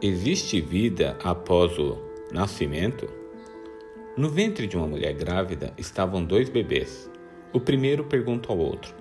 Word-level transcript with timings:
Existe 0.00 0.60
vida 0.60 1.18
após 1.24 1.76
o 1.76 1.98
nascimento? 2.30 3.08
No 4.16 4.28
ventre 4.28 4.68
de 4.68 4.76
uma 4.76 4.86
mulher 4.86 5.12
grávida 5.12 5.74
estavam 5.76 6.24
dois 6.24 6.48
bebês. 6.48 7.10
O 7.52 7.58
primeiro 7.58 8.04
pergunta 8.04 8.52
ao 8.52 8.58
outro: 8.58 8.94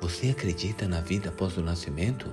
Você 0.00 0.30
acredita 0.30 0.88
na 0.88 1.00
vida 1.00 1.28
após 1.28 1.56
o 1.56 1.62
nascimento? 1.62 2.28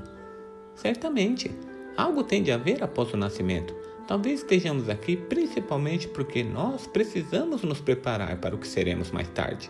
Certamente. 0.74 1.52
Algo 1.96 2.24
tem 2.24 2.42
de 2.42 2.52
haver 2.52 2.84
após 2.84 3.14
o 3.14 3.18
nascimento. 3.18 3.76
Talvez 4.08 4.40
estejamos 4.40 4.90
aqui 4.90 5.16
principalmente 5.16 6.08
porque 6.08 6.44
nós 6.44 6.88
precisamos 6.88 7.62
nos 7.62 7.82
preparar 7.82 8.36
para 8.38 8.56
o 8.56 8.58
que 8.58 8.68
seremos 8.68 9.12
mais 9.12 9.28
tarde. 9.28 9.70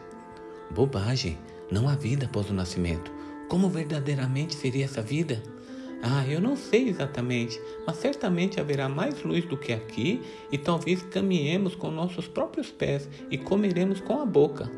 Bobagem! 0.70 1.38
Não 1.70 1.90
há 1.90 1.96
vida 1.96 2.28
após 2.28 2.50
o 2.50 2.54
nascimento. 2.54 3.12
Como 3.50 3.70
verdadeiramente 3.70 4.56
seria 4.56 4.86
essa 4.86 5.02
vida? 5.02 5.44
Ah, 6.04 6.26
eu 6.28 6.42
não 6.42 6.56
sei 6.56 6.90
exatamente, 6.90 7.62
mas 7.86 7.98
certamente 7.98 8.60
haverá 8.60 8.90
mais 8.90 9.22
luz 9.24 9.46
do 9.46 9.56
que 9.56 9.72
aqui 9.72 10.20
e 10.52 10.58
talvez 10.58 11.04
caminhemos 11.04 11.76
com 11.76 11.92
nossos 11.92 12.28
próprios 12.28 12.72
pés 12.72 13.08
e 13.30 13.38
comeremos 13.38 14.02
com 14.02 14.20
a 14.20 14.26
boca. 14.26 14.70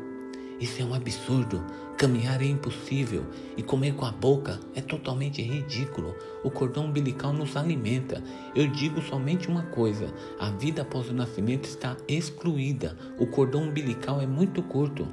Isso 0.60 0.82
é 0.82 0.84
um 0.84 0.94
absurdo. 0.94 1.64
Caminhar 1.96 2.42
é 2.42 2.46
impossível 2.46 3.24
e 3.56 3.62
comer 3.62 3.94
com 3.94 4.04
a 4.04 4.12
boca 4.12 4.60
é 4.74 4.80
totalmente 4.80 5.40
ridículo. 5.40 6.14
O 6.42 6.50
cordão 6.50 6.86
umbilical 6.86 7.32
nos 7.32 7.56
alimenta. 7.56 8.22
Eu 8.54 8.66
digo 8.66 9.00
somente 9.00 9.48
uma 9.48 9.62
coisa: 9.62 10.12
a 10.38 10.50
vida 10.50 10.82
após 10.82 11.08
o 11.08 11.14
nascimento 11.14 11.64
está 11.64 11.96
excluída. 12.06 12.96
O 13.18 13.26
cordão 13.26 13.62
umbilical 13.62 14.20
é 14.20 14.26
muito 14.26 14.62
curto. 14.62 15.08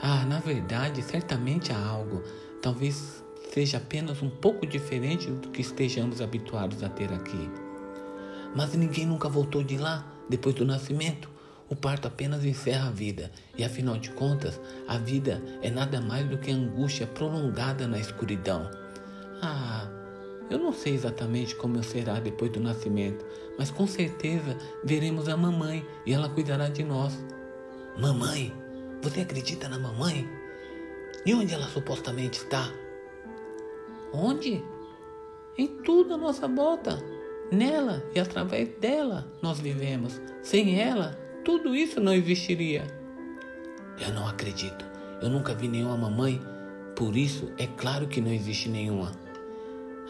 Ah, 0.00 0.24
na 0.26 0.38
verdade, 0.38 1.02
certamente 1.02 1.72
há 1.72 1.86
algo. 1.86 2.22
Talvez 2.60 3.24
seja 3.54 3.76
apenas 3.76 4.20
um 4.20 4.28
pouco 4.28 4.66
diferente 4.66 5.30
do 5.30 5.48
que 5.48 5.60
estejamos 5.60 6.20
habituados 6.20 6.82
a 6.82 6.88
ter 6.88 7.12
aqui. 7.12 7.48
Mas 8.52 8.74
ninguém 8.74 9.06
nunca 9.06 9.28
voltou 9.28 9.62
de 9.62 9.78
lá 9.78 10.04
depois 10.28 10.56
do 10.56 10.64
nascimento. 10.64 11.30
O 11.70 11.76
parto 11.76 12.08
apenas 12.08 12.44
encerra 12.44 12.88
a 12.88 12.90
vida, 12.90 13.30
e 13.56 13.62
afinal 13.62 13.96
de 13.96 14.10
contas, 14.10 14.60
a 14.88 14.98
vida 14.98 15.40
é 15.62 15.70
nada 15.70 16.00
mais 16.00 16.28
do 16.28 16.36
que 16.36 16.50
angústia 16.50 17.06
prolongada 17.06 17.86
na 17.86 17.98
escuridão. 17.98 18.68
Ah, 19.40 19.88
eu 20.50 20.58
não 20.58 20.72
sei 20.72 20.94
exatamente 20.94 21.54
como 21.54 21.80
será 21.84 22.18
depois 22.18 22.50
do 22.50 22.58
nascimento, 22.58 23.24
mas 23.56 23.70
com 23.70 23.86
certeza 23.86 24.58
veremos 24.82 25.28
a 25.28 25.36
mamãe 25.36 25.86
e 26.04 26.12
ela 26.12 26.28
cuidará 26.28 26.68
de 26.68 26.82
nós. 26.82 27.24
Mamãe? 27.96 28.52
Você 29.00 29.20
acredita 29.20 29.68
na 29.68 29.78
mamãe? 29.78 30.28
E 31.24 31.32
onde 31.32 31.54
ela 31.54 31.66
supostamente 31.68 32.38
está? 32.40 32.68
Onde? 34.14 34.62
Em 35.58 35.66
tudo 35.66 36.14
à 36.14 36.16
nossa 36.16 36.46
volta. 36.46 37.02
Nela 37.50 38.04
e 38.14 38.20
através 38.20 38.68
dela 38.78 39.26
nós 39.42 39.58
vivemos. 39.58 40.20
Sem 40.42 40.80
ela, 40.80 41.18
tudo 41.44 41.74
isso 41.74 42.00
não 42.00 42.14
existiria. 42.14 42.86
Eu 44.00 44.14
não 44.14 44.26
acredito. 44.26 44.84
Eu 45.20 45.28
nunca 45.28 45.54
vi 45.54 45.68
nenhuma 45.68 45.96
mamãe. 45.96 46.40
Por 46.94 47.16
isso, 47.16 47.50
é 47.58 47.66
claro 47.66 48.06
que 48.06 48.20
não 48.20 48.32
existe 48.32 48.68
nenhuma. 48.68 49.12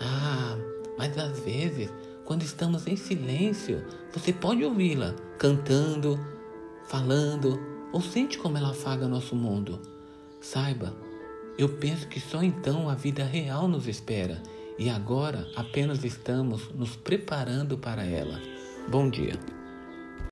Ah, 0.01 0.57
mas 0.99 1.17
às 1.17 1.41
vezes, 1.41 1.91
quando 2.25 2.43
estamos 2.43 2.87
em 2.87 2.97
silêncio, 2.97 3.85
você 4.13 4.33
pode 4.33 4.65
ouvi-la 4.65 5.15
cantando, 5.39 6.19
falando, 6.85 7.59
ou 7.93 8.01
sente 8.01 8.39
como 8.39 8.59
ela 8.59 8.71
afaga 8.71 9.09
nosso 9.09 9.35
mundo. 9.35 9.81
Saiba, 10.41 10.95
eu 11.57 11.69
penso 11.69 12.09
que 12.09 12.21
só 12.21 12.43
então 12.43 12.89
a 12.89 12.95
vida 12.95 13.25
real 13.25 13.69
nos 13.69 13.87
espera 13.87 14.43
e 14.79 14.91
agora 14.91 15.47
apenas 15.55 16.05
estamos 16.05 16.71
nos 16.71 16.97
preparando 16.97 17.79
para 17.79 18.05
ela. 18.05 18.41
Bom 18.89 19.09
dia. 19.09 19.39